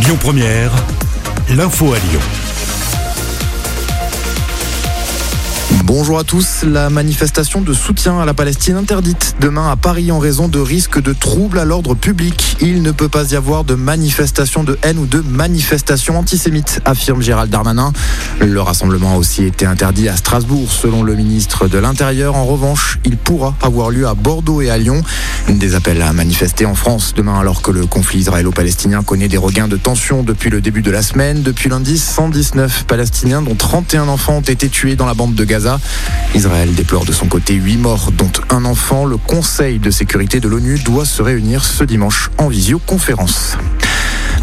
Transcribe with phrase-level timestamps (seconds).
[0.00, 0.70] Lyon Première,
[1.50, 2.20] l'info à Lyon.
[5.84, 6.64] Bonjour à tous.
[6.64, 11.00] La manifestation de soutien à la Palestine interdite demain à Paris en raison de risques
[11.00, 12.56] de troubles à l'ordre public.
[12.60, 17.22] Il ne peut pas y avoir de manifestation de haine ou de manifestation antisémite, affirme
[17.22, 17.92] Gérald Darmanin.
[18.40, 22.36] Le rassemblement a aussi été interdit à Strasbourg, selon le ministre de l'Intérieur.
[22.36, 25.02] En revanche, il pourra avoir lieu à Bordeaux et à Lyon.
[25.48, 29.66] Des appels à manifester en France demain alors que le conflit israélo-palestinien connaît des regains
[29.66, 31.42] de tension depuis le début de la semaine.
[31.42, 35.80] Depuis lundi, 119 Palestiniens, dont 31 enfants, ont été tués dans la bande de Gaza.
[36.34, 39.06] Israël déplore de son côté 8 morts, dont un enfant.
[39.06, 43.56] Le Conseil de sécurité de l'ONU doit se réunir ce dimanche en visioconférence.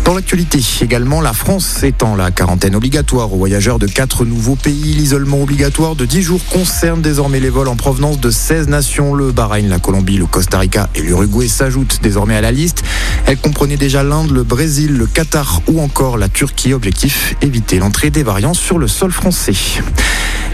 [0.06, 4.94] Dans l'actualité également, la France étend la quarantaine obligatoire aux voyageurs de quatre nouveaux pays.
[4.94, 9.16] L'isolement obligatoire de 10 jours concerne désormais les vols en provenance de 16 nations.
[9.16, 12.84] Le Bahreïn, la Colombie, le Costa Rica et l'Uruguay s'ajoutent désormais à la liste.
[13.26, 16.74] Elle comprenait déjà l'Inde, le Brésil, le Qatar ou encore la Turquie.
[16.74, 19.54] Objectif, éviter l'entrée des variants sur le sol français.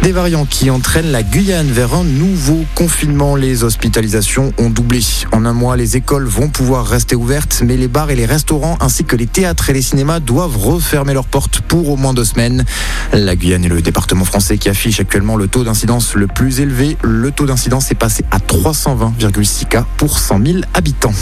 [0.02, 3.35] Des variants qui entraînent la Guyane vers un nouveau confinement.
[3.35, 5.02] Les hospitalisations ont doublé.
[5.31, 8.77] En un mois, les écoles vont pouvoir rester ouvertes, mais les bars et les restaurants
[8.79, 12.25] ainsi que les théâtres et les cinémas doivent refermer leurs portes pour au moins deux
[12.25, 12.66] semaines.
[13.13, 16.97] La Guyane est le département français qui affiche actuellement le taux d'incidence le plus élevé.
[17.03, 21.13] Le taux d'incidence est passé à 320,6 cas pour 100 000 habitants.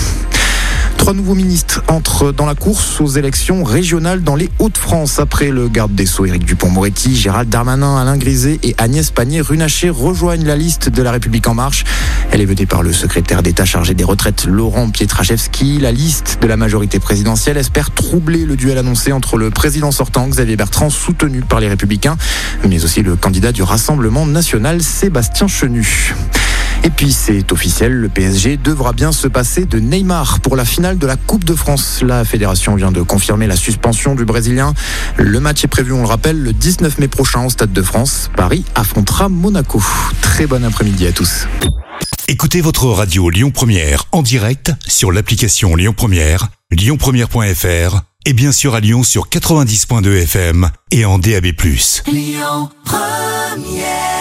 [1.00, 5.18] Trois nouveaux ministres entrent dans la course aux élections régionales dans les Hauts-de-France.
[5.20, 10.46] Après le garde des Sceaux Éric Dupont-Moretti, Gérald Darmanin, Alain Griset et Agnès Pannier-Runacher rejoignent
[10.46, 11.86] la liste de la République En Marche.
[12.32, 15.80] Elle est votée par le secrétaire d'État chargé des retraites Laurent Pietraszewski.
[15.80, 20.28] La liste de la majorité présidentielle espère troubler le duel annoncé entre le président sortant
[20.28, 22.18] Xavier Bertrand, soutenu par les Républicains,
[22.68, 26.14] mais aussi le candidat du Rassemblement national Sébastien Chenu.
[26.84, 30.98] Et puis c'est officiel, le PSG devra bien se passer de Neymar pour la finale
[30.98, 32.02] de la Coupe de France.
[32.06, 34.74] La fédération vient de confirmer la suspension du Brésilien.
[35.18, 38.32] Le match est prévu, on le rappelle, le 19 mai prochain au Stade de France.
[38.36, 39.84] Paris affrontera Monaco.
[40.22, 41.48] Très bon après-midi à tous.
[42.28, 48.76] Écoutez votre radio Lyon Première en direct sur l'application Lyon Première, lyonpremière.fr et bien sûr
[48.76, 51.48] à Lyon sur 90.2 FM et en DAB+.
[52.08, 54.19] Lyon Première